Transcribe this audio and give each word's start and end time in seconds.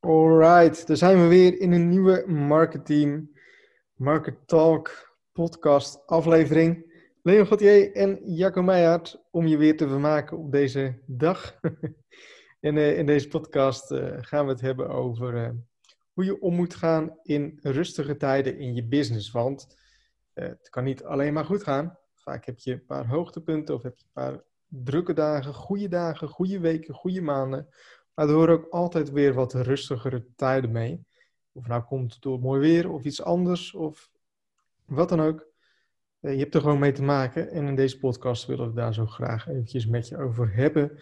Alright, 0.00 0.86
daar 0.86 0.96
zijn 0.96 1.22
we 1.22 1.28
weer 1.28 1.60
in 1.60 1.72
een 1.72 1.88
nieuwe 1.88 2.24
Marketing 2.26 3.40
Market 3.94 4.36
Talk 4.46 5.14
podcast 5.32 6.06
aflevering. 6.06 6.92
Leon 7.22 7.46
Gauthier 7.46 7.92
en 7.94 8.20
Jacco 8.24 8.62
Meijert 8.62 9.22
om 9.30 9.46
je 9.46 9.56
weer 9.56 9.76
te 9.76 9.88
vermaken 9.88 10.38
op 10.38 10.52
deze 10.52 10.98
dag. 11.06 11.60
en 12.60 12.76
uh, 12.76 12.98
in 12.98 13.06
deze 13.06 13.28
podcast 13.28 13.90
uh, 13.90 14.16
gaan 14.20 14.44
we 14.44 14.52
het 14.52 14.60
hebben 14.60 14.88
over 14.88 15.34
uh, 15.34 15.50
hoe 16.12 16.24
je 16.24 16.40
om 16.40 16.54
moet 16.54 16.74
gaan 16.74 17.18
in 17.22 17.58
rustige 17.62 18.16
tijden 18.16 18.58
in 18.58 18.74
je 18.74 18.84
business. 18.84 19.30
Want 19.30 19.76
het 20.34 20.68
kan 20.70 20.84
niet 20.84 21.04
alleen 21.04 21.32
maar 21.32 21.44
goed 21.44 21.62
gaan. 21.62 21.98
Vaak 22.14 22.46
heb 22.46 22.58
je 22.58 22.72
een 22.72 22.86
paar 22.86 23.06
hoogtepunten 23.06 23.74
of 23.74 23.82
heb 23.82 23.96
je 23.96 24.04
een 24.04 24.22
paar 24.22 24.42
drukke 24.66 25.12
dagen, 25.12 25.54
goede 25.54 25.88
dagen, 25.88 26.28
goede 26.28 26.60
weken, 26.60 26.94
goede 26.94 27.20
maanden. 27.20 27.68
Maar 28.20 28.28
er 28.28 28.34
horen 28.34 28.54
ook 28.54 28.66
altijd 28.70 29.10
weer 29.10 29.34
wat 29.34 29.54
rustigere 29.54 30.26
tijden 30.36 30.70
mee. 30.70 31.04
Of 31.52 31.66
nou 31.66 31.82
komt 31.82 32.22
door 32.22 32.40
mooi 32.40 32.60
weer 32.60 32.90
of 32.90 33.04
iets 33.04 33.22
anders 33.22 33.74
of 33.74 34.10
wat 34.84 35.08
dan 35.08 35.20
ook. 35.20 35.46
Je 36.18 36.28
hebt 36.28 36.54
er 36.54 36.60
gewoon 36.60 36.78
mee 36.78 36.92
te 36.92 37.02
maken. 37.02 37.50
En 37.50 37.66
in 37.66 37.76
deze 37.76 37.98
podcast 37.98 38.46
willen 38.46 38.68
we 38.68 38.74
daar 38.74 38.94
zo 38.94 39.06
graag 39.06 39.48
eventjes 39.48 39.86
met 39.86 40.08
je 40.08 40.18
over 40.18 40.54
hebben. 40.54 41.00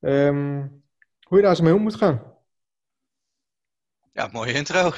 Um, 0.00 0.82
hoe 1.20 1.36
je 1.36 1.42
daar 1.42 1.50
eens 1.50 1.60
mee 1.60 1.74
om 1.74 1.82
moet 1.82 1.94
gaan. 1.94 2.34
Ja, 4.12 4.28
mooie 4.32 4.52
intro. 4.52 4.78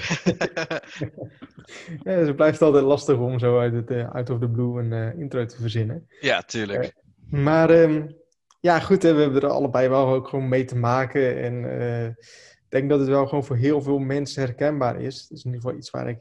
ja, 2.05 2.15
dus 2.17 2.27
het 2.27 2.37
blijft 2.37 2.63
altijd 2.63 2.85
lastig 2.85 3.19
om 3.19 3.39
zo 3.39 3.59
uit, 3.59 3.73
het, 3.73 3.91
uh, 3.91 4.11
out 4.11 4.31
of 4.31 4.39
the 4.39 4.49
blue 4.49 4.81
een 4.83 4.93
uh, 4.93 5.19
intro 5.19 5.45
te 5.45 5.61
verzinnen. 5.61 6.07
Ja, 6.21 6.43
tuurlijk. 6.43 6.83
Uh, 6.85 7.43
maar 7.43 7.71
um, 7.71 8.20
ja, 8.61 8.81
goed, 8.81 9.03
we 9.03 9.09
hebben 9.09 9.43
er 9.43 9.49
allebei 9.49 9.89
wel 9.89 10.09
ook 10.09 10.29
gewoon 10.29 10.49
mee 10.49 10.65
te 10.65 10.77
maken. 10.77 11.43
En 11.43 11.65
uh, 11.65 12.07
ik 12.07 12.67
denk 12.69 12.89
dat 12.89 12.99
het 12.99 13.09
wel 13.09 13.27
gewoon 13.27 13.45
voor 13.45 13.57
heel 13.57 13.83
veel 13.83 13.99
mensen 13.99 14.43
herkenbaar 14.43 15.01
is. 15.01 15.21
Het 15.21 15.31
is 15.31 15.45
in 15.45 15.53
ieder 15.53 15.61
geval 15.61 15.79
iets 15.79 15.91
waar 15.91 16.09
ik 16.09 16.19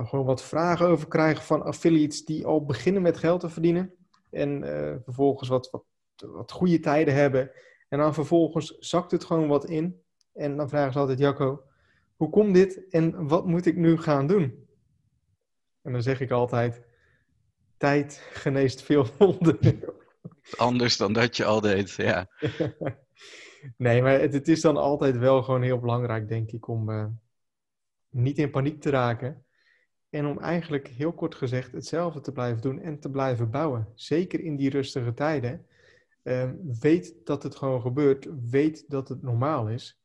gewoon 0.00 0.24
wat 0.24 0.42
vragen 0.42 0.86
over 0.86 1.08
krijg 1.08 1.46
van 1.46 1.62
affiliates 1.62 2.24
die 2.24 2.46
al 2.46 2.64
beginnen 2.64 3.02
met 3.02 3.16
geld 3.16 3.40
te 3.40 3.48
verdienen. 3.48 3.94
En 4.30 4.62
uh, 4.62 4.94
vervolgens 5.04 5.48
wat, 5.48 5.70
wat, 5.70 5.84
wat 6.16 6.52
goede 6.52 6.80
tijden 6.80 7.14
hebben. 7.14 7.50
En 7.88 7.98
dan 7.98 8.14
vervolgens 8.14 8.78
zakt 8.78 9.10
het 9.10 9.24
gewoon 9.24 9.48
wat 9.48 9.64
in. 9.64 10.00
En 10.32 10.56
dan 10.56 10.68
vragen 10.68 10.92
ze 10.92 10.98
altijd, 10.98 11.18
Jacco, 11.18 11.62
hoe 12.16 12.30
komt 12.30 12.54
dit 12.54 12.88
en 12.88 13.28
wat 13.28 13.46
moet 13.46 13.66
ik 13.66 13.76
nu 13.76 13.98
gaan 13.98 14.26
doen? 14.26 14.66
En 15.82 15.92
dan 15.92 16.02
zeg 16.02 16.20
ik 16.20 16.30
altijd, 16.30 16.82
tijd 17.76 18.28
geneest 18.32 18.82
veel 18.82 19.06
wonden. 19.18 19.58
Anders 20.56 20.96
dan 20.96 21.12
dat 21.12 21.36
je 21.36 21.44
al 21.44 21.60
deed, 21.60 21.90
ja. 21.90 22.28
nee, 23.76 24.02
maar 24.02 24.20
het, 24.20 24.32
het, 24.32 24.48
is 24.48 24.60
dan 24.60 24.76
altijd 24.76 25.18
wel 25.18 25.42
gewoon 25.42 25.62
heel 25.62 25.78
belangrijk, 25.78 26.28
denk 26.28 26.50
ik, 26.50 26.68
om 26.68 26.90
uh, 26.90 27.06
niet 28.10 28.38
in 28.38 28.50
paniek 28.50 28.80
te 28.80 28.90
raken. 28.90 29.44
En 30.10 30.26
om 30.26 30.38
eigenlijk, 30.38 30.88
heel 30.88 31.12
kort 31.12 31.34
gezegd, 31.34 31.72
hetzelfde 31.72 32.20
te 32.20 32.32
blijven 32.32 32.62
doen 32.62 32.80
en 32.80 32.98
te 32.98 33.10
blijven 33.10 33.50
bouwen. 33.50 33.88
Zeker 33.94 34.40
in 34.40 34.56
die 34.56 34.70
rustige 34.70 35.14
tijden. 35.14 35.66
Uh, 36.22 36.50
weet 36.80 37.14
dat 37.24 37.42
het 37.42 37.56
gewoon 37.56 37.80
gebeurt. 37.80 38.28
Weet 38.50 38.84
dat 38.90 39.08
het 39.08 39.22
normaal 39.22 39.68
is. 39.68 40.00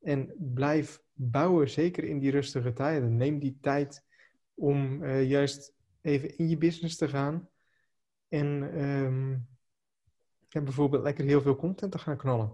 En 0.00 0.34
blijf 0.38 1.02
bouwen, 1.12 1.70
zeker 1.70 2.04
in 2.04 2.18
die 2.18 2.30
rustige 2.30 2.72
tijden. 2.72 3.16
Neem 3.16 3.38
die 3.38 3.58
tijd 3.60 4.04
om 4.54 5.02
uh, 5.02 5.28
juist 5.28 5.74
even 6.00 6.38
in 6.38 6.48
je 6.48 6.58
business 6.58 6.96
te 6.96 7.08
gaan. 7.08 7.48
En 8.28 8.46
um, 8.84 9.46
ja, 10.52 10.60
bijvoorbeeld 10.60 11.02
lekker 11.02 11.24
heel 11.24 11.40
veel 11.40 11.56
content 11.56 11.92
te 11.92 11.98
gaan 11.98 12.16
knallen. 12.16 12.52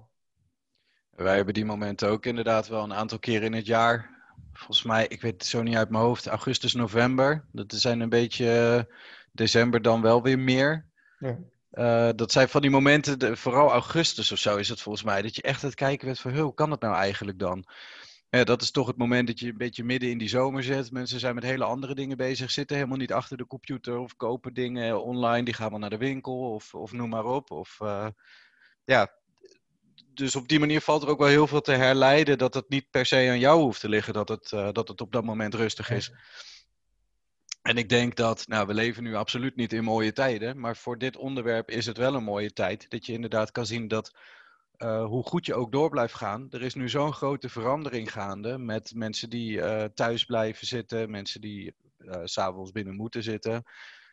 Wij 1.11 1.37
hebben 1.37 1.55
die 1.55 1.65
momenten 1.65 2.09
ook 2.09 2.27
inderdaad 2.27 2.69
wel 2.69 2.83
een 2.83 2.95
aantal 2.95 3.19
keren 3.19 3.47
in 3.47 3.53
het 3.53 3.67
jaar. 3.67 4.17
Volgens 4.53 4.83
mij, 4.83 5.07
ik 5.07 5.21
weet 5.21 5.33
het 5.33 5.47
zo 5.47 5.63
niet 5.63 5.77
uit 5.77 5.91
mijn 5.91 6.03
hoofd, 6.03 6.27
augustus, 6.27 6.75
november. 6.75 7.45
Dat 7.53 7.73
zijn 7.73 8.01
een 8.01 8.09
beetje 8.09 8.87
december 9.33 9.83
dan 9.83 10.03
wel 10.03 10.23
weer 10.23 10.39
meer. 10.39 10.87
Ja. 11.19 11.39
Uh, 11.73 12.11
dat 12.17 12.33
zijn 12.33 12.48
van 12.48 12.61
die 12.61 12.70
momenten, 12.70 13.19
de, 13.19 13.37
vooral 13.37 13.70
augustus 13.70 14.33
of 14.33 14.39
zo 14.39 14.57
is 14.57 14.69
het 14.69 14.81
volgens 14.81 15.05
mij, 15.05 15.23
dat 15.23 15.37
je 15.37 15.42
echt 15.42 15.63
het 15.63 15.75
kijken 15.75 16.07
bent 16.07 16.20
van, 16.20 16.39
hoe 16.39 16.55
kan 16.55 16.70
het 16.70 16.81
nou 16.81 16.95
eigenlijk 16.95 17.39
dan? 17.39 17.64
Ja, 18.30 18.44
dat 18.44 18.62
is 18.62 18.70
toch 18.70 18.86
het 18.86 18.96
moment 18.96 19.27
dat 19.27 19.40
je 19.40 19.48
een 19.48 19.56
beetje 19.56 19.84
midden 19.84 20.11
in 20.11 20.18
die 20.18 20.28
zomer 20.28 20.62
zit. 20.62 20.90
Mensen 20.90 21.20
zijn 21.20 21.34
met 21.34 21.44
hele 21.44 21.64
andere 21.64 21.94
dingen 21.94 22.16
bezig, 22.16 22.50
zitten 22.50 22.77
helemaal 22.77 22.98
niet 22.98 23.12
achter 23.12 23.36
de 23.36 23.46
computer 23.46 23.98
of 23.98 24.16
kopen 24.16 24.55
dingen 24.55 25.02
online. 25.02 25.44
Die 25.44 25.55
gaan 25.55 25.70
wel 25.70 25.78
naar 25.78 25.90
de 25.90 25.96
winkel 25.96 26.52
of, 26.52 26.74
of 26.74 26.92
noem 26.92 27.08
maar 27.08 27.24
op. 27.24 27.50
Of, 27.50 27.78
uh, 27.83 28.08
ja. 28.84 29.12
Dus 30.14 30.36
op 30.36 30.48
die 30.48 30.58
manier 30.58 30.80
valt 30.80 31.02
er 31.02 31.08
ook 31.08 31.18
wel 31.18 31.28
heel 31.28 31.46
veel 31.46 31.61
te 31.61 31.72
herleiden 31.72 32.39
dat 32.39 32.55
het 32.55 32.68
niet 32.68 32.90
per 32.90 33.06
se 33.06 33.16
aan 33.16 33.39
jou 33.39 33.61
hoeft 33.61 33.80
te 33.80 33.89
liggen, 33.89 34.12
dat 34.12 34.28
het, 34.28 34.52
uh, 34.52 34.68
dat 34.72 34.89
het 34.89 35.00
op 35.00 35.12
dat 35.12 35.24
moment 35.24 35.55
rustig 35.55 35.90
is. 35.90 36.12
En 37.62 37.77
ik 37.77 37.89
denk 37.89 38.16
dat, 38.16 38.46
nou, 38.46 38.66
we 38.66 38.74
leven 38.74 39.02
nu 39.02 39.14
absoluut 39.14 39.56
niet 39.56 39.72
in 39.72 39.84
mooie 39.84 40.12
tijden, 40.12 40.60
maar 40.60 40.77
voor 40.77 40.98
dit 40.98 41.16
onderwerp 41.16 41.70
is 41.70 41.86
het 41.86 41.96
wel 41.96 42.14
een 42.14 42.24
mooie 42.24 42.52
tijd. 42.52 42.90
Dat 42.90 43.06
je 43.06 43.12
inderdaad 43.12 43.50
kan 43.50 43.66
zien 43.66 43.89
dat 43.89 44.12
uh, 44.78 45.05
hoe 45.05 45.22
goed 45.22 45.46
je 45.46 45.55
ook 45.55 45.72
door 45.72 45.90
blijft 45.90 46.14
gaan. 46.14 46.46
Er 46.50 46.62
is 46.62 46.74
nu 46.74 46.89
zo'n 46.89 47.12
grote 47.12 47.48
verandering 47.48 48.12
gaande 48.12 48.58
met 48.58 48.94
mensen 48.94 49.30
die 49.30 49.56
uh, 49.56 49.84
thuis 49.84 50.24
blijven 50.24 50.66
zitten, 50.66 51.11
mensen 51.11 51.40
die 51.40 51.74
uh, 51.98 52.20
s'avonds 52.24 52.70
binnen 52.70 52.94
moeten 52.94 53.22
zitten. 53.22 53.62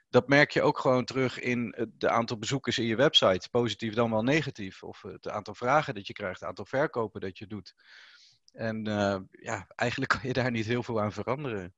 Dat 0.10 0.28
merk 0.28 0.52
je 0.52 0.62
ook 0.62 0.80
gewoon 0.80 1.06
terug 1.06 1.40
in 1.40 1.74
het 1.78 2.06
aantal 2.06 2.38
bezoekers 2.38 2.78
in 2.78 2.86
je 2.86 2.96
website, 2.96 3.50
positief 3.50 3.94
dan 3.94 4.12
wel 4.12 4.24
negatief. 4.24 4.84
Of 4.84 5.02
het 5.02 5.30
aantal 5.30 5.54
vragen 5.54 5.94
dat 5.94 6.08
je 6.08 6.14
krijgt, 6.14 6.40
het 6.40 6.50
aantal 6.50 6.66
verkopen 6.66 7.22
dat 7.22 7.38
je 7.38 7.48
doet. 7.48 7.76
En 8.54 8.84
ja, 9.32 9.68
eigenlijk 9.76 10.12
kan 10.12 10.22
je 10.24 10.34
daar 10.34 10.52
niet 10.52 10.66
heel 10.66 10.84
veel 10.84 11.02
aan 11.02 11.12
veranderen. 11.12 11.74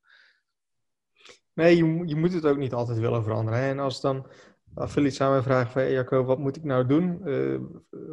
Nee, 1.54 1.76
je, 1.76 2.04
je 2.06 2.16
moet 2.16 2.34
het 2.34 2.46
ook 2.46 2.58
niet 2.58 2.74
altijd 2.74 2.98
willen 2.98 3.24
veranderen. 3.24 3.60
En 3.60 3.80
als 3.80 4.02
dan 4.02 4.32
affiliates 4.78 5.22
aan 5.22 5.32
mij 5.32 5.42
vragen 5.42 5.72
van, 5.72 5.82
hey 5.82 5.92
Jacco, 5.92 6.24
wat 6.24 6.40
moet 6.40 6.56
ik 6.56 6.64
nou 6.64 6.86
doen? 6.86 7.22
Uh, 7.26 7.60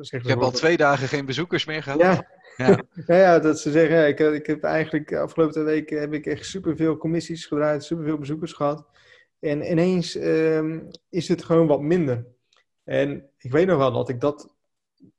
zeg 0.00 0.22
ik 0.22 0.28
heb 0.28 0.38
al 0.38 0.50
twee 0.50 0.76
dagen 0.76 1.08
geen 1.08 1.26
bezoekers 1.26 1.64
meer 1.64 1.82
gehad. 1.82 2.00
Ja, 2.00 2.26
ja. 2.56 2.80
ja, 3.06 3.16
ja 3.16 3.38
dat 3.38 3.60
ze 3.60 3.70
zeggen, 3.70 3.96
ja, 3.96 4.04
ik, 4.04 4.18
ik 4.18 4.46
heb 4.46 4.62
eigenlijk 4.62 5.08
de 5.08 5.18
afgelopen 5.18 5.64
weken 5.64 6.00
heb 6.00 6.12
ik 6.12 6.26
echt 6.26 6.46
superveel 6.46 6.96
commissies 6.96 7.46
gedraaid, 7.46 7.84
superveel 7.84 8.18
bezoekers 8.18 8.52
gehad. 8.52 8.86
En 9.40 9.70
ineens 9.70 10.14
um, 10.14 10.88
is 11.10 11.28
het 11.28 11.44
gewoon 11.44 11.66
wat 11.66 11.80
minder. 11.80 12.26
En 12.84 13.30
ik 13.38 13.50
weet 13.50 13.66
nog 13.66 13.78
wel 13.78 13.92
dat 13.92 14.08
ik 14.08 14.20
dat 14.20 14.54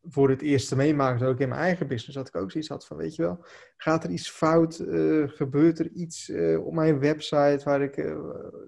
voor 0.02 0.30
het 0.30 0.42
eerst 0.42 0.76
meemaakte, 0.76 1.26
ook 1.26 1.40
in 1.40 1.50
mijn 1.50 1.62
eigen 1.62 1.88
business, 1.88 2.18
dat 2.18 2.28
ik 2.28 2.36
ook 2.36 2.52
zoiets 2.52 2.70
had 2.70 2.86
van, 2.86 2.98
weet 2.98 3.16
je 3.16 3.22
wel, 3.22 3.46
gaat 3.78 4.04
er 4.04 4.10
iets 4.10 4.30
fout? 4.30 4.80
Uh, 4.80 5.30
gebeurt 5.30 5.80
er 5.80 5.92
iets 5.92 6.30
uh, 6.30 6.66
op 6.66 6.74
mijn 6.74 7.00
website 7.00 7.62
waar 7.64 7.82
ik, 7.82 7.98
uh, 7.98 8.18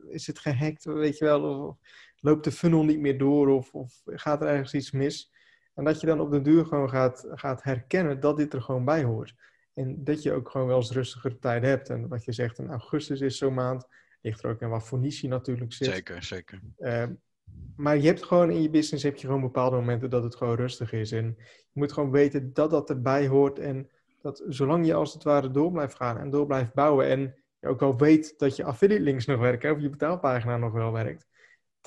is 0.09 0.27
het 0.27 0.39
gehackt, 0.39 0.83
weet 0.83 1.17
je 1.17 1.25
wel? 1.25 1.41
Of, 1.41 1.75
loopt 2.19 2.43
de 2.43 2.51
funnel 2.51 2.83
niet 2.83 2.99
meer 2.99 3.17
door 3.17 3.47
of, 3.47 3.73
of 3.73 4.01
gaat 4.05 4.41
er 4.41 4.47
ergens 4.47 4.73
iets 4.73 4.91
mis? 4.91 5.31
En 5.77 5.83
dat 5.83 6.01
je 6.01 6.07
dan 6.07 6.19
op 6.19 6.31
de 6.31 6.41
duur 6.41 6.65
gewoon 6.65 6.89
gaat, 6.89 7.27
gaat 7.29 7.63
herkennen 7.63 8.19
dat 8.19 8.37
dit 8.37 8.53
er 8.53 8.61
gewoon 8.61 8.85
bij 8.85 9.03
hoort. 9.03 9.35
En 9.73 10.03
dat 10.03 10.23
je 10.23 10.33
ook 10.33 10.49
gewoon 10.49 10.67
wel 10.67 10.77
eens 10.77 10.91
rustigere 10.91 11.39
tijd 11.39 11.63
hebt. 11.63 11.89
En 11.89 12.07
wat 12.07 12.25
je 12.25 12.31
zegt, 12.31 12.59
in 12.59 12.69
augustus 12.69 13.21
is 13.21 13.37
zo'n 13.37 13.53
maand. 13.53 13.87
Ligt 14.21 14.43
er 14.43 14.49
ook 14.49 14.61
in 14.61 14.69
wat 14.69 14.91
niche 14.91 15.27
natuurlijk 15.27 15.73
zit. 15.73 15.87
Zeker, 15.87 16.23
zeker. 16.23 16.61
Uh, 16.79 17.03
maar 17.75 17.97
je 17.97 18.07
hebt 18.07 18.23
gewoon 18.23 18.51
in 18.51 18.61
je 18.61 18.69
business 18.69 19.03
heb 19.03 19.15
je 19.15 19.27
gewoon 19.27 19.41
bepaalde 19.41 19.75
momenten 19.75 20.09
dat 20.09 20.23
het 20.23 20.35
gewoon 20.35 20.55
rustig 20.55 20.91
is. 20.91 21.11
En 21.11 21.35
je 21.37 21.79
moet 21.79 21.91
gewoon 21.91 22.11
weten 22.11 22.53
dat 22.53 22.69
dat 22.69 22.89
erbij 22.89 23.27
hoort. 23.27 23.59
En 23.59 23.89
dat 24.21 24.43
zolang 24.47 24.85
je 24.85 24.93
als 24.93 25.13
het 25.13 25.23
ware 25.23 25.51
door 25.51 25.71
blijft 25.71 25.95
gaan 25.95 26.17
en 26.17 26.29
door 26.29 26.45
blijft 26.45 26.73
bouwen. 26.73 27.07
En 27.07 27.35
je 27.59 27.67
ook 27.67 27.81
al 27.81 27.97
weet 27.97 28.33
dat 28.37 28.55
je 28.55 28.63
affiliate 28.63 29.03
links 29.03 29.25
nog 29.25 29.39
werken 29.39 29.71
of 29.71 29.81
je 29.81 29.89
betaalpagina 29.89 30.57
nog 30.57 30.71
wel 30.71 30.91
werkt 30.91 31.27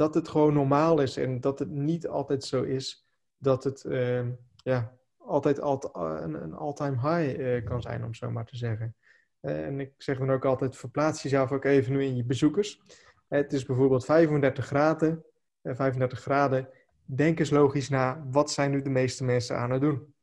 dat 0.00 0.14
het 0.14 0.28
gewoon 0.28 0.54
normaal 0.54 1.00
is 1.00 1.16
en 1.16 1.40
dat 1.40 1.58
het 1.58 1.70
niet 1.70 2.08
altijd 2.08 2.44
zo 2.44 2.62
is 2.62 3.06
dat 3.38 3.64
het 3.64 3.84
uh, 3.84 4.26
ja, 4.56 4.92
altijd 5.16 5.60
alt, 5.60 5.90
een, 5.92 6.42
een 6.42 6.54
all-time 6.54 6.96
high 6.96 7.40
uh, 7.40 7.64
kan 7.64 7.82
zijn, 7.82 8.04
om 8.04 8.14
zo 8.14 8.30
maar 8.30 8.44
te 8.44 8.56
zeggen. 8.56 8.94
Uh, 9.40 9.66
en 9.66 9.80
ik 9.80 9.92
zeg 9.96 10.18
dan 10.18 10.30
ook 10.30 10.44
altijd, 10.44 10.76
verplaats 10.76 11.22
jezelf 11.22 11.52
ook 11.52 11.64
even 11.64 11.92
nu 11.92 12.04
in 12.04 12.16
je 12.16 12.24
bezoekers. 12.24 12.80
het 13.28 13.52
is 13.52 13.64
bijvoorbeeld 13.64 14.04
35 14.04 14.66
graden, 14.66 15.24
35 15.62 16.20
graden. 16.20 16.68
Denk 17.04 17.38
eens 17.38 17.50
logisch 17.50 17.88
na, 17.88 18.24
wat 18.30 18.50
zijn 18.50 18.70
nu 18.70 18.82
de 18.82 18.90
meeste 18.90 19.24
mensen 19.24 19.56
aan 19.58 19.70
het 19.70 19.80
doen? 19.80 20.14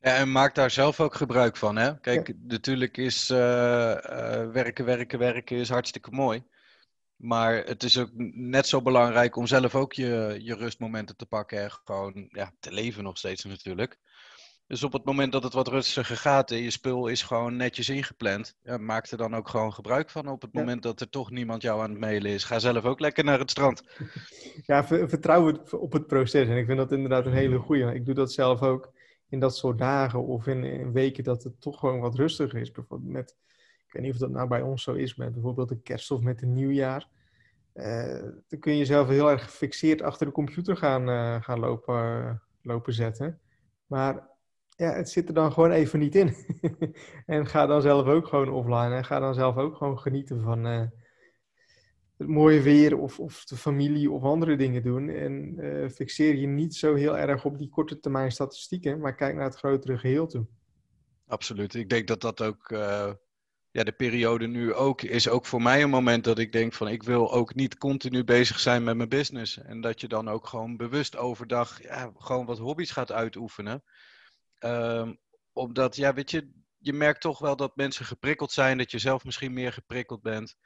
Ja, 0.00 0.16
en 0.16 0.32
maak 0.32 0.54
daar 0.54 0.70
zelf 0.70 1.00
ook 1.00 1.14
gebruik 1.14 1.56
van. 1.56 1.76
Hè? 1.76 2.00
Kijk, 2.00 2.26
ja. 2.26 2.34
natuurlijk 2.42 2.96
is 2.96 3.28
werken, 3.28 4.84
werken, 4.84 5.18
werken 5.18 5.56
is 5.56 5.68
hartstikke 5.68 6.10
mooi. 6.10 6.44
Maar 7.16 7.64
het 7.64 7.82
is 7.82 7.98
ook 7.98 8.10
net 8.34 8.66
zo 8.66 8.82
belangrijk 8.82 9.36
om 9.36 9.46
zelf 9.46 9.74
ook 9.74 9.92
je, 9.92 10.38
je 10.40 10.54
rustmomenten 10.54 11.16
te 11.16 11.26
pakken 11.26 11.62
en 11.62 11.70
gewoon 11.70 12.28
ja, 12.28 12.52
te 12.60 12.72
leven 12.72 13.04
nog 13.04 13.18
steeds 13.18 13.44
natuurlijk. 13.44 13.98
Dus 14.66 14.82
op 14.82 14.92
het 14.92 15.04
moment 15.04 15.32
dat 15.32 15.42
het 15.42 15.52
wat 15.52 15.68
rustiger 15.68 16.16
gaat 16.16 16.50
en 16.50 16.62
je 16.62 16.70
spul 16.70 17.06
is 17.06 17.22
gewoon 17.22 17.56
netjes 17.56 17.88
ingepland, 17.88 18.56
ja, 18.62 18.76
maak 18.76 19.06
er 19.06 19.16
dan 19.16 19.36
ook 19.36 19.48
gewoon 19.48 19.72
gebruik 19.72 20.10
van. 20.10 20.28
Op 20.28 20.42
het 20.42 20.50
ja. 20.52 20.60
moment 20.60 20.82
dat 20.82 21.00
er 21.00 21.08
toch 21.08 21.30
niemand 21.30 21.62
jou 21.62 21.82
aan 21.82 21.90
het 21.90 21.98
mailen 21.98 22.30
is, 22.30 22.44
ga 22.44 22.58
zelf 22.58 22.84
ook 22.84 23.00
lekker 23.00 23.24
naar 23.24 23.38
het 23.38 23.50
strand. 23.50 23.82
Ja, 24.66 24.84
vertrouw 24.86 25.52
op 25.70 25.92
het 25.92 26.06
proces. 26.06 26.48
En 26.48 26.56
ik 26.56 26.66
vind 26.66 26.78
dat 26.78 26.92
inderdaad 26.92 27.26
een 27.26 27.32
hele 27.32 27.58
goeie. 27.58 27.94
Ik 27.94 28.04
doe 28.04 28.14
dat 28.14 28.32
zelf 28.32 28.62
ook. 28.62 28.92
in 29.28 29.40
dat 29.40 29.56
soort 29.56 29.78
dagen 29.78 30.26
of 30.26 30.46
in, 30.46 30.64
in 30.64 30.92
weken 30.92 31.24
dat 31.24 31.42
het 31.42 31.60
toch 31.60 31.78
gewoon 31.78 32.00
wat 32.00 32.14
rustiger 32.14 32.60
is. 32.60 32.70
Bijvoorbeeld 32.70 33.12
met, 33.12 33.36
weet 33.96 34.04
niet 34.04 34.14
of 34.14 34.28
dat 34.28 34.30
nou 34.30 34.48
bij 34.48 34.62
ons 34.62 34.82
zo 34.82 34.92
is, 34.92 35.14
met 35.14 35.32
bijvoorbeeld 35.32 35.68
de 35.68 35.80
kerst 35.82 36.10
of 36.10 36.20
met 36.20 36.42
een 36.42 36.52
nieuwjaar. 36.52 37.08
Uh, 37.74 38.22
dan 38.48 38.58
kun 38.58 38.72
je 38.72 38.78
jezelf 38.78 39.08
heel 39.08 39.30
erg 39.30 39.44
gefixeerd 39.44 40.02
achter 40.02 40.26
de 40.26 40.32
computer 40.32 40.76
gaan, 40.76 41.08
uh, 41.08 41.42
gaan 41.42 41.58
lopen, 41.58 42.42
lopen 42.62 42.92
zetten. 42.92 43.40
Maar 43.86 44.28
ja, 44.68 44.92
het 44.92 45.10
zit 45.10 45.28
er 45.28 45.34
dan 45.34 45.52
gewoon 45.52 45.70
even 45.70 45.98
niet 45.98 46.14
in. 46.14 46.34
en 47.26 47.46
ga 47.46 47.66
dan 47.66 47.82
zelf 47.82 48.06
ook 48.06 48.26
gewoon 48.26 48.48
offline 48.48 48.94
en 48.94 49.04
ga 49.04 49.18
dan 49.18 49.34
zelf 49.34 49.56
ook 49.56 49.76
gewoon 49.76 49.98
genieten 49.98 50.42
van 50.42 50.66
uh, 50.66 50.82
het 52.16 52.28
mooie 52.28 52.60
weer 52.60 52.98
of, 52.98 53.20
of 53.20 53.44
de 53.44 53.56
familie 53.56 54.10
of 54.10 54.22
andere 54.22 54.56
dingen 54.56 54.82
doen. 54.82 55.08
En 55.08 55.90
fixeer 55.90 56.34
je 56.34 56.46
niet 56.46 56.74
zo 56.74 56.94
heel 56.94 57.18
erg 57.18 57.44
op 57.44 57.58
die 57.58 57.68
korte 57.68 58.00
termijn 58.00 58.32
statistieken, 58.32 59.00
maar 59.00 59.14
kijk 59.14 59.34
naar 59.34 59.44
het 59.44 59.56
grotere 59.56 59.98
geheel 59.98 60.26
toe. 60.26 60.46
Absoluut. 61.26 61.74
Ik 61.74 61.88
denk 61.88 62.06
dat 62.06 62.20
dat 62.20 62.42
ook 62.42 62.72
ja, 63.76 63.84
de 63.84 63.92
periode 63.92 64.46
nu 64.46 64.74
ook 64.74 65.02
is 65.02 65.28
ook 65.28 65.46
voor 65.46 65.62
mij 65.62 65.82
een 65.82 65.90
moment 65.90 66.24
dat 66.24 66.38
ik 66.38 66.52
denk 66.52 66.72
van 66.72 66.88
ik 66.88 67.02
wil 67.02 67.32
ook 67.32 67.54
niet 67.54 67.78
continu 67.78 68.24
bezig 68.24 68.60
zijn 68.60 68.84
met 68.84 68.96
mijn 68.96 69.08
business. 69.08 69.58
En 69.58 69.80
dat 69.80 70.00
je 70.00 70.08
dan 70.08 70.28
ook 70.28 70.46
gewoon 70.46 70.76
bewust 70.76 71.16
overdag 71.16 71.82
ja, 71.82 72.12
gewoon 72.16 72.46
wat 72.46 72.58
hobby's 72.58 72.90
gaat 72.90 73.12
uitoefenen. 73.12 73.84
Um, 74.60 75.18
omdat, 75.52 75.96
ja, 75.96 76.14
weet 76.14 76.30
je, 76.30 76.50
je 76.78 76.92
merkt 76.92 77.20
toch 77.20 77.38
wel 77.38 77.56
dat 77.56 77.76
mensen 77.76 78.04
geprikkeld 78.04 78.52
zijn, 78.52 78.78
dat 78.78 78.90
je 78.90 78.98
zelf 78.98 79.24
misschien 79.24 79.52
meer 79.52 79.72
geprikkeld 79.72 80.22
bent. 80.22 80.56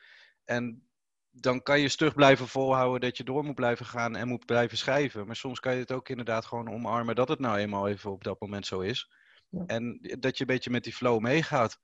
En 0.45 0.89
dan 1.31 1.63
kan 1.63 1.81
je 1.81 1.89
stug 1.89 2.15
blijven 2.15 2.49
volhouden 2.49 3.01
dat 3.01 3.17
je 3.17 3.25
door 3.25 3.45
moet 3.45 3.55
blijven 3.55 3.87
gaan 3.87 4.17
en 4.17 4.29
moet 4.29 4.47
blijven 4.47 4.79
schrijven. 4.79 5.27
Maar 5.27 5.37
soms 5.37 5.61
kan 5.61 5.75
je 5.75 5.81
het 5.81 5.93
ook 5.93 6.09
inderdaad 6.09 6.45
gewoon 6.47 6.73
omarmen 6.73 7.15
dat 7.15 7.29
het 7.29 7.39
nou 7.39 7.59
eenmaal 7.59 7.89
even 7.89 8.11
op 8.11 8.25
dat 8.25 8.41
moment 8.41 8.67
zo 8.67 8.81
is. 8.81 9.13
Ja. 9.49 9.65
En 9.67 9.99
dat 10.19 10.37
je 10.37 10.41
een 10.41 10.55
beetje 10.55 10.71
met 10.71 10.85
die 10.85 10.95
flow 10.95 11.21
meegaat. 11.21 11.81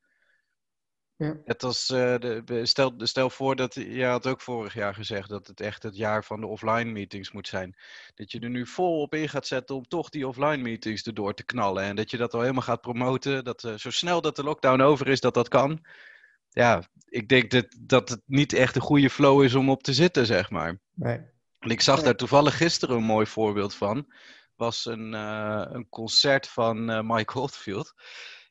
Ja. 1.19 1.37
Het 1.45 1.63
was, 1.63 1.91
uh, 1.91 2.19
de, 2.19 2.61
stel, 2.63 2.95
stel 2.97 3.31
voor 3.31 3.57
dat, 3.57 3.75
je 3.75 4.05
had 4.05 4.27
ook 4.27 4.41
vorig 4.41 4.75
jaar 4.75 4.95
gezegd 4.95 5.29
dat 5.29 5.47
het 5.47 5.61
echt 5.61 5.83
het 5.83 5.97
jaar 5.97 6.25
van 6.25 6.41
de 6.41 6.47
offline 6.47 6.91
meetings 6.91 7.33
moet 7.33 7.49
zijn. 7.49 7.77
Dat 8.15 8.33
je 8.33 8.41
er 8.41 8.51
nu 8.51 8.67
vol 8.67 9.01
op 9.01 9.15
in 9.15 9.29
gaat 9.29 9.47
zetten 9.47 9.77
om 9.77 9.89
toch 9.89 10.09
die 10.09 10.29
offline 10.29 10.57
meetings 10.57 11.03
erdoor 11.03 11.35
te 11.35 11.45
knallen. 11.45 11.83
En 11.83 11.97
dat 11.97 12.11
je 12.11 12.17
dat 12.17 12.35
al 12.35 12.41
helemaal 12.41 12.63
gaat 12.63 12.81
promoten. 12.81 13.45
Dat 13.45 13.63
uh, 13.63 13.75
zo 13.75 13.91
snel 13.91 14.21
dat 14.21 14.37
de 14.37 14.43
lockdown 14.43 14.81
over 14.81 15.09
is, 15.09 15.21
dat 15.21 15.35
dat 15.35 15.49
kan. 15.49 15.87
Ja, 16.51 16.83
ik 17.09 17.29
denk 17.29 17.51
dat, 17.51 17.77
dat 17.81 18.09
het 18.09 18.23
niet 18.27 18.53
echt 18.53 18.77
een 18.77 18.83
goede 18.83 19.11
flow 19.11 19.43
is 19.43 19.55
om 19.55 19.71
op 19.71 19.83
te 19.83 19.95
zitten, 19.95 20.27
zeg 20.27 20.51
maar. 20.51 20.81
Nee. 20.95 21.21
Ik 21.59 21.81
zag 21.81 22.03
daar 22.03 22.17
toevallig 22.17 22.57
gisteren 22.57 22.97
een 22.97 23.03
mooi 23.03 23.27
voorbeeld 23.27 23.75
van. 23.75 24.13
was 24.57 24.85
een, 24.85 25.13
uh, 25.13 25.65
een 25.69 25.89
concert 25.89 26.49
van 26.49 27.07
Mike 27.07 27.39
Oldfield. 27.39 27.95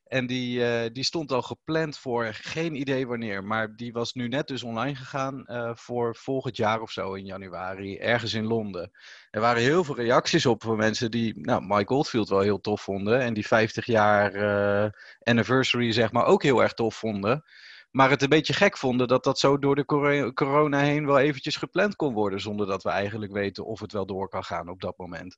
En 0.06 0.28
die, 0.28 0.60
uh, 0.60 0.94
die 0.94 1.04
stond 1.04 1.32
al 1.32 1.42
gepland 1.42 1.98
voor 1.98 2.34
geen 2.34 2.76
idee 2.76 3.08
wanneer. 3.08 3.44
Maar 3.44 3.76
die 3.76 3.94
was 3.94 4.14
nu 4.14 4.28
net 4.28 4.48
dus 4.48 4.64
online 4.64 4.96
gegaan 4.96 5.44
uh, 5.48 5.72
voor 5.76 6.16
volgend 6.16 6.58
jaar 6.58 6.82
of 6.82 6.92
zo 6.92 7.14
in 7.14 7.26
januari. 7.26 7.98
Ergens 7.98 8.34
in 8.34 8.46
Londen. 8.46 8.92
Er 9.32 9.42
waren 9.42 9.62
heel 9.62 9.84
veel 9.84 9.96
reacties 9.96 10.46
op 10.46 10.64
van 10.64 10.78
mensen 10.78 11.12
die 11.12 11.40
nou, 11.40 11.66
Mike 11.66 11.94
Oldfield 11.94 12.30
wel 12.30 12.40
heel 12.40 12.60
tof 12.60 12.82
vonden. 12.82 13.20
En 13.20 13.34
die 13.34 13.48
50 13.48 13.86
jaar 13.86 14.36
uh, 14.36 14.90
anniversary 15.20 15.92
zeg 15.92 16.12
maar 16.12 16.26
ook 16.26 16.44
heel 16.44 16.62
erg 16.62 16.74
tof 16.74 16.96
vonden. 16.96 17.44
Maar 17.92 18.10
het 18.10 18.22
een 18.22 18.30
beetje 18.30 18.54
gek 18.54 18.78
vonden 18.78 19.08
dat 19.08 19.24
dat 19.24 19.40
zo 19.40 19.60
door 19.60 19.76
de 19.76 20.32
corona 20.34 20.80
heen 20.80 21.06
wel 21.06 21.20
eventjes 21.20 21.56
gepland 21.56 21.96
kon 21.96 22.14
worden. 22.14 22.42
Zonder 22.42 22.68
dat 22.68 22.84
we 22.84 22.90
eigenlijk 22.90 23.32
weten 23.32 23.66
of 23.66 23.80
het 23.80 23.92
wel 23.92 24.06
door 24.06 24.30
kan 24.30 24.44
gaan 24.44 24.70
op 24.70 24.82
dat 24.82 24.98
moment. 24.98 25.38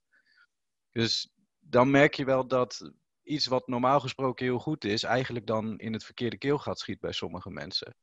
Dus 0.92 1.32
dan 1.60 1.92
merk 1.92 2.14
je 2.14 2.26
wel 2.26 2.48
dat 2.48 2.92
iets 3.28 3.48
wat 3.48 3.68
normaal 3.68 4.00
gesproken 4.00 4.46
heel 4.46 4.60
goed 4.60 4.84
is, 4.84 5.04
eigenlijk 5.04 5.48
dan 5.48 5.80
in 5.80 5.94
het 5.94 6.04
verkeerde 6.04 6.38
keelgat 6.38 6.80
schiet 6.80 7.00
bij 7.00 7.12
sommige 7.12 7.50
mensen. 7.50 7.96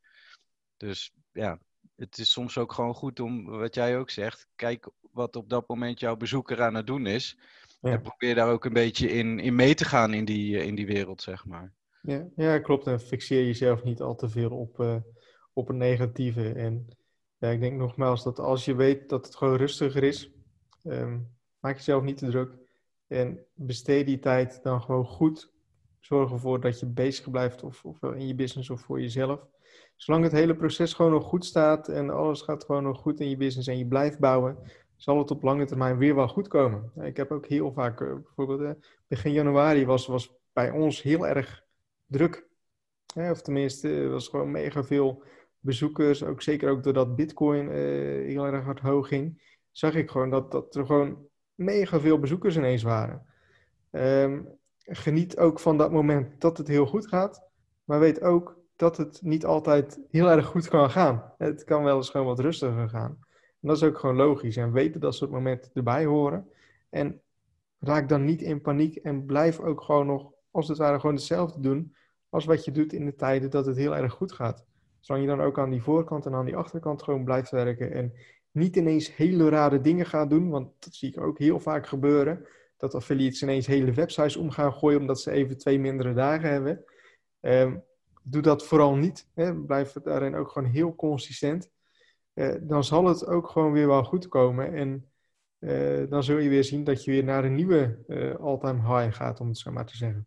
Dus 0.76 1.12
ja, 1.32 1.58
het 1.96 2.18
is 2.18 2.30
soms 2.30 2.58
ook 2.58 2.72
gewoon 2.72 2.94
goed 2.94 3.20
om, 3.20 3.44
wat 3.44 3.74
jij 3.74 3.98
ook 3.98 4.10
zegt, 4.10 4.46
kijk 4.56 4.88
wat 5.10 5.36
op 5.36 5.48
dat 5.48 5.68
moment 5.68 6.00
jouw 6.00 6.16
bezoeker 6.16 6.62
aan 6.62 6.74
het 6.74 6.86
doen 6.86 7.06
is. 7.06 7.38
Ja. 7.80 7.90
En 7.90 8.02
probeer 8.02 8.34
daar 8.34 8.50
ook 8.50 8.64
een 8.64 8.72
beetje 8.72 9.08
in, 9.08 9.38
in 9.38 9.54
mee 9.54 9.74
te 9.74 9.84
gaan 9.84 10.14
in 10.14 10.24
die, 10.24 10.64
in 10.64 10.74
die 10.74 10.86
wereld, 10.86 11.22
zeg 11.22 11.44
maar. 11.44 11.72
Ja, 12.02 12.26
ja, 12.36 12.58
klopt. 12.58 12.86
En 12.86 13.00
fixeer 13.00 13.44
jezelf 13.44 13.82
niet 13.82 14.00
al 14.00 14.14
te 14.14 14.28
veel 14.28 14.50
op, 14.50 14.80
uh, 14.80 14.96
op 15.52 15.68
een 15.68 15.76
negatieve. 15.76 16.52
En 16.52 16.86
ja, 17.38 17.48
ik 17.48 17.60
denk 17.60 17.78
nogmaals 17.78 18.24
dat 18.24 18.38
als 18.38 18.64
je 18.64 18.74
weet 18.74 19.08
dat 19.08 19.26
het 19.26 19.36
gewoon 19.36 19.56
rustiger 19.56 20.02
is, 20.02 20.30
um, 20.82 21.36
maak 21.58 21.76
jezelf 21.76 22.02
niet 22.02 22.18
te 22.18 22.26
druk. 22.26 22.63
En 23.06 23.38
besteed 23.54 24.06
die 24.06 24.18
tijd 24.18 24.62
dan 24.62 24.82
gewoon 24.82 25.04
goed. 25.04 25.52
Zorg 26.00 26.30
ervoor 26.30 26.60
dat 26.60 26.80
je 26.80 26.86
bezig 26.86 27.30
blijft, 27.30 27.62
of, 27.62 27.84
in 28.02 28.26
je 28.26 28.34
business 28.34 28.70
of 28.70 28.80
voor 28.80 29.00
jezelf. 29.00 29.46
Zolang 29.96 30.24
het 30.24 30.32
hele 30.32 30.56
proces 30.56 30.92
gewoon 30.92 31.12
nog 31.12 31.24
goed 31.24 31.44
staat 31.44 31.88
en 31.88 32.10
alles 32.10 32.42
gaat 32.42 32.64
gewoon 32.64 32.82
nog 32.82 32.98
goed 33.00 33.20
in 33.20 33.28
je 33.28 33.36
business 33.36 33.68
en 33.68 33.78
je 33.78 33.86
blijft 33.86 34.18
bouwen, 34.18 34.58
zal 34.96 35.18
het 35.18 35.30
op 35.30 35.42
lange 35.42 35.64
termijn 35.64 35.98
weer 35.98 36.14
wel 36.14 36.28
goed 36.28 36.48
komen. 36.48 36.92
Ik 37.00 37.16
heb 37.16 37.30
ook 37.30 37.46
heel 37.46 37.72
vaak, 37.72 38.00
eh, 38.00 38.14
bijvoorbeeld 38.14 38.60
eh, 38.60 38.82
begin 39.06 39.32
januari 39.32 39.86
was, 39.86 40.06
was 40.06 40.34
bij 40.52 40.70
ons 40.70 41.02
heel 41.02 41.26
erg 41.26 41.64
druk. 42.06 42.46
Of 43.14 43.42
tenminste, 43.42 44.08
was 44.08 44.28
gewoon 44.28 44.50
mega 44.50 44.84
veel 44.84 45.24
bezoekers. 45.60 46.22
Ook 46.22 46.42
zeker 46.42 46.70
ook 46.70 46.82
doordat 46.82 47.16
Bitcoin 47.16 47.64
uh, 47.64 47.72
heel 48.26 48.44
erg 48.44 48.64
hard 48.64 48.80
hoog 48.80 49.08
ging. 49.08 49.58
Zag 49.70 49.94
ik 49.94 50.10
gewoon 50.10 50.30
dat, 50.30 50.52
dat 50.52 50.74
er 50.74 50.86
gewoon 50.86 51.28
mega 51.54 52.00
veel 52.00 52.18
bezoekers 52.18 52.56
ineens 52.56 52.82
waren. 52.82 53.26
Um, 53.90 54.48
geniet 54.78 55.38
ook 55.38 55.60
van 55.60 55.78
dat 55.78 55.92
moment 55.92 56.40
dat 56.40 56.58
het 56.58 56.68
heel 56.68 56.86
goed 56.86 57.06
gaat. 57.06 57.42
Maar 57.84 58.00
weet 58.00 58.22
ook 58.22 58.58
dat 58.76 58.96
het 58.96 59.20
niet 59.22 59.44
altijd 59.44 60.00
heel 60.10 60.30
erg 60.30 60.46
goed 60.46 60.68
kan 60.68 60.90
gaan. 60.90 61.32
Het 61.38 61.64
kan 61.64 61.84
wel 61.84 61.96
eens 61.96 62.10
gewoon 62.10 62.26
wat 62.26 62.40
rustiger 62.40 62.88
gaan. 62.88 63.18
En 63.60 63.68
dat 63.68 63.76
is 63.76 63.82
ook 63.82 63.98
gewoon 63.98 64.16
logisch. 64.16 64.56
En 64.56 64.72
weten 64.72 64.92
dat 64.92 65.02
dat 65.02 65.14
soort 65.14 65.30
momenten 65.30 65.70
erbij 65.74 66.04
horen. 66.04 66.48
En 66.90 67.20
raak 67.78 68.08
dan 68.08 68.24
niet 68.24 68.42
in 68.42 68.60
paniek. 68.60 68.96
En 68.96 69.24
blijf 69.24 69.60
ook 69.60 69.82
gewoon 69.82 70.06
nog, 70.06 70.32
als 70.50 70.68
het 70.68 70.78
ware, 70.78 71.00
gewoon 71.00 71.16
hetzelfde 71.16 71.60
doen. 71.60 71.94
Als 72.28 72.44
wat 72.44 72.64
je 72.64 72.70
doet 72.70 72.92
in 72.92 73.04
de 73.04 73.14
tijden 73.14 73.50
dat 73.50 73.66
het 73.66 73.76
heel 73.76 73.96
erg 73.96 74.12
goed 74.12 74.32
gaat. 74.32 74.64
Zolang 75.00 75.24
je 75.24 75.30
dan 75.30 75.40
ook 75.40 75.58
aan 75.58 75.70
die 75.70 75.82
voorkant 75.82 76.26
en 76.26 76.34
aan 76.34 76.44
die 76.44 76.56
achterkant 76.56 77.02
gewoon 77.02 77.24
blijft 77.24 77.50
werken. 77.50 77.92
En 77.92 78.12
niet 78.54 78.76
ineens 78.76 79.16
hele 79.16 79.48
rare 79.48 79.80
dingen 79.80 80.06
gaat 80.06 80.30
doen, 80.30 80.50
want 80.50 80.72
dat 80.78 80.94
zie 80.94 81.08
ik 81.08 81.20
ook 81.20 81.38
heel 81.38 81.60
vaak 81.60 81.86
gebeuren. 81.86 82.46
Dat 82.76 82.94
affiliates 82.94 83.42
ineens 83.42 83.66
hele 83.66 83.92
websites 83.92 84.36
om 84.36 84.50
gaan 84.50 84.72
gooien 84.72 85.00
omdat 85.00 85.20
ze 85.20 85.30
even 85.30 85.58
twee 85.58 85.78
mindere 85.78 86.14
dagen 86.14 86.50
hebben. 86.50 86.84
Um, 87.40 87.84
doe 88.22 88.42
dat 88.42 88.66
vooral 88.66 88.96
niet. 88.96 89.28
Hè. 89.34 89.54
Blijf 89.56 89.92
daarin 89.92 90.34
ook 90.34 90.50
gewoon 90.50 90.70
heel 90.70 90.94
consistent. 90.94 91.70
Uh, 92.34 92.54
dan 92.60 92.84
zal 92.84 93.04
het 93.04 93.26
ook 93.26 93.48
gewoon 93.48 93.72
weer 93.72 93.86
wel 93.86 94.04
goed 94.04 94.28
komen. 94.28 94.74
En 94.74 95.10
uh, 95.58 96.10
dan 96.10 96.24
zul 96.24 96.38
je 96.38 96.48
weer 96.48 96.64
zien 96.64 96.84
dat 96.84 97.04
je 97.04 97.10
weer 97.10 97.24
naar 97.24 97.44
een 97.44 97.54
nieuwe 97.54 97.98
uh, 98.06 98.34
all-time 98.34 98.80
high 98.80 99.16
gaat, 99.16 99.40
om 99.40 99.48
het 99.48 99.58
zo 99.58 99.70
maar 99.70 99.86
te 99.86 99.96
zeggen. 99.96 100.26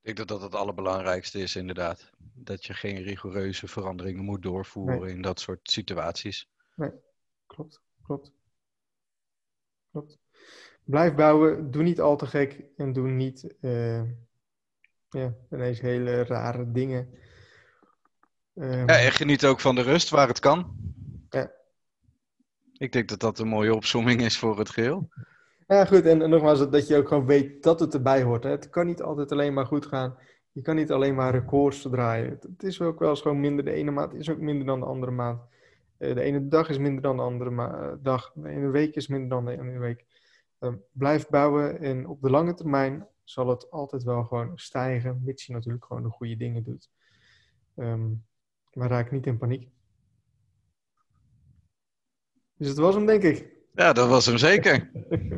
Ik 0.00 0.16
denk 0.16 0.16
dat 0.16 0.28
dat 0.28 0.42
het 0.42 0.54
allerbelangrijkste 0.54 1.38
is, 1.38 1.56
inderdaad. 1.56 2.10
Dat 2.34 2.64
je 2.64 2.74
geen 2.74 3.02
rigoureuze 3.02 3.68
veranderingen 3.68 4.24
moet 4.24 4.42
doorvoeren 4.42 5.00
nee. 5.00 5.14
in 5.14 5.22
dat 5.22 5.40
soort 5.40 5.70
situaties. 5.70 6.49
Nee, 6.74 6.90
klopt, 7.46 7.82
klopt. 8.02 8.32
Klopt. 9.90 10.18
Blijf 10.84 11.14
bouwen, 11.14 11.70
doe 11.70 11.82
niet 11.82 12.00
al 12.00 12.16
te 12.16 12.26
gek 12.26 12.64
en 12.76 12.92
doe 12.92 13.08
niet 13.08 13.54
uh, 13.60 14.02
ja, 15.08 15.34
ineens 15.50 15.80
hele 15.80 16.24
rare 16.24 16.70
dingen. 16.70 17.14
Um, 18.54 18.88
ja, 18.88 18.98
en 18.98 19.12
geniet 19.12 19.44
ook 19.44 19.60
van 19.60 19.74
de 19.74 19.82
rust 19.82 20.10
waar 20.10 20.28
het 20.28 20.38
kan. 20.38 20.76
Ja. 21.28 21.50
Ik 22.76 22.92
denk 22.92 23.08
dat 23.08 23.20
dat 23.20 23.38
een 23.38 23.48
mooie 23.48 23.74
opsomming 23.74 24.20
is 24.20 24.38
voor 24.38 24.58
het 24.58 24.70
geheel. 24.70 25.08
Ja, 25.66 25.84
goed. 25.84 26.06
En, 26.06 26.22
en 26.22 26.30
nogmaals, 26.30 26.70
dat 26.70 26.86
je 26.86 26.96
ook 26.96 27.08
gewoon 27.08 27.26
weet 27.26 27.62
dat 27.62 27.80
het 27.80 27.94
erbij 27.94 28.22
hoort. 28.22 28.44
Hè. 28.44 28.50
Het 28.50 28.70
kan 28.70 28.86
niet 28.86 29.02
altijd 29.02 29.32
alleen 29.32 29.54
maar 29.54 29.66
goed 29.66 29.86
gaan. 29.86 30.18
Je 30.52 30.62
kan 30.62 30.76
niet 30.76 30.90
alleen 30.90 31.14
maar 31.14 31.32
records 31.32 31.82
draaien. 31.82 32.38
Het 32.40 32.62
is 32.62 32.80
ook 32.80 32.98
wel 32.98 33.10
eens 33.10 33.20
gewoon 33.20 33.40
minder. 33.40 33.64
De 33.64 33.72
ene 33.72 33.90
maand 33.90 34.14
is 34.14 34.30
ook 34.30 34.38
minder 34.38 34.66
dan 34.66 34.80
de 34.80 34.86
andere 34.86 35.12
maand. 35.12 35.42
Uh, 36.00 36.14
de 36.14 36.20
ene 36.20 36.48
dag 36.48 36.68
is 36.68 36.78
minder 36.78 37.02
dan 37.02 37.16
de 37.16 37.22
andere 37.22 37.50
ma- 37.50 37.98
dag. 38.02 38.32
De 38.34 38.48
ene 38.48 38.70
week 38.70 38.94
is 38.94 39.08
minder 39.08 39.28
dan 39.28 39.44
de 39.44 39.58
andere 39.58 39.78
week. 39.78 40.04
Uh, 40.60 40.72
blijf 40.92 41.28
bouwen 41.28 41.80
en 41.80 42.08
op 42.08 42.22
de 42.22 42.30
lange 42.30 42.54
termijn 42.54 43.06
zal 43.24 43.48
het 43.48 43.70
altijd 43.70 44.02
wel 44.02 44.24
gewoon 44.24 44.52
stijgen. 44.54 45.20
Mits 45.24 45.46
je 45.46 45.52
natuurlijk 45.52 45.84
gewoon 45.84 46.02
de 46.02 46.08
goede 46.08 46.36
dingen 46.36 46.62
doet. 46.62 46.90
Um, 47.76 48.24
maar 48.72 48.88
raak 48.88 49.10
niet 49.10 49.26
in 49.26 49.38
paniek. 49.38 49.68
Dus 52.56 52.68
het 52.68 52.78
was 52.78 52.94
hem, 52.94 53.06
denk 53.06 53.22
ik. 53.22 53.58
Ja, 53.74 53.92
dat 53.92 54.08
was 54.08 54.26
hem 54.26 54.38
zeker. 54.38 54.90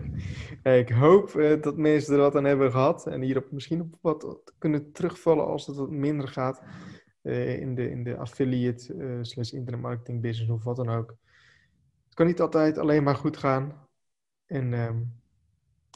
ik 0.81 0.91
hoop 0.91 1.35
uh, 1.35 1.63
dat 1.63 1.77
mensen 1.77 2.15
er 2.15 2.21
wat 2.21 2.37
aan 2.37 2.45
hebben 2.45 2.71
gehad 2.71 3.07
en 3.07 3.21
hierop 3.21 3.51
misschien 3.51 3.81
op 3.81 3.99
wat 4.01 4.53
kunnen 4.59 4.93
terugvallen 4.93 5.47
als 5.47 5.67
het 5.67 5.77
wat 5.77 5.91
minder 5.91 6.29
gaat 6.29 6.63
uh, 7.23 7.61
in, 7.61 7.75
de, 7.75 7.91
in 7.91 8.05
de 8.05 8.17
affiliate 8.17 8.95
uh, 8.95 9.19
slash 9.23 9.53
internetmarketing 9.53 10.21
business 10.21 10.53
of 10.53 10.65
wat 10.65 10.77
dan 10.77 10.89
ook. 10.89 11.17
Het 12.05 12.15
kan 12.15 12.27
niet 12.27 12.41
altijd 12.41 12.79
alleen 12.79 13.03
maar 13.03 13.17
goed 13.17 13.37
gaan 13.37 13.89
en 14.47 14.73
um, 14.73 15.21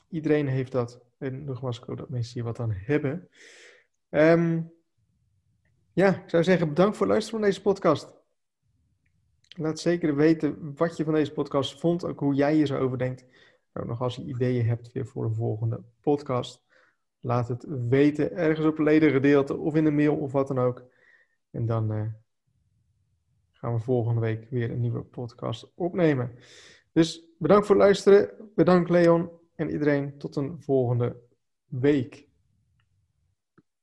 iedereen 0.09 0.49
heeft 0.49 0.73
dat. 0.73 1.04
En 1.18 1.45
nogmaals, 1.45 1.78
ik 1.78 1.85
hoop 1.85 1.97
dat 1.97 2.09
mensen 2.09 2.35
hier 2.35 2.45
wat 2.45 2.61
aan 2.61 2.73
hebben. 2.73 3.28
Ehm, 4.09 4.62
ja, 5.92 6.23
ik 6.23 6.30
zou 6.30 6.45
zeggen 6.45 6.68
bedankt 6.68 6.97
voor 6.97 7.06
het 7.06 7.14
luisteren 7.14 7.40
van 7.40 7.49
deze 7.49 7.62
podcast. 7.62 8.14
Laat 9.56 9.78
zeker 9.78 10.16
weten 10.16 10.75
wat 10.75 10.97
je 10.97 11.04
van 11.04 11.14
deze 11.14 11.33
podcast 11.33 11.80
vond, 11.80 12.04
ook 12.04 12.21
hoe 12.21 12.35
jij 12.35 12.54
hier 12.54 12.66
zo 12.66 12.78
over 12.78 12.99
denkt. 12.99 13.25
Ook 13.73 13.87
nog 13.87 14.00
als 14.02 14.16
je 14.16 14.25
ideeën 14.25 14.66
hebt 14.66 14.92
weer 14.92 15.06
voor 15.06 15.25
een 15.25 15.35
volgende 15.35 15.83
podcast. 16.00 16.64
Laat 17.21 17.49
het 17.49 17.66
weten 17.88 18.37
ergens 18.37 18.66
op 18.66 18.78
ledengedeelte 18.78 19.56
of 19.56 19.75
in 19.75 19.87
een 19.87 19.95
mail 19.95 20.16
of 20.16 20.33
wat 20.33 20.49
dan 20.49 20.59
ook. 20.59 20.85
En 21.56 21.66
dan 21.66 21.92
uh, 21.92 22.06
gaan 23.52 23.75
we 23.75 23.80
volgende 23.80 24.20
week 24.20 24.50
weer 24.50 24.70
een 24.70 24.80
nieuwe 24.80 25.02
podcast 25.02 25.72
opnemen. 25.75 26.32
Dus 26.92 27.28
bedankt 27.38 27.66
voor 27.66 27.75
het 27.75 27.84
luisteren. 27.84 28.50
Bedankt 28.54 28.90
Leon 28.90 29.30
en 29.54 29.70
iedereen. 29.70 30.18
Tot 30.18 30.36
een 30.36 30.60
volgende 30.60 31.16
week. 31.66 32.25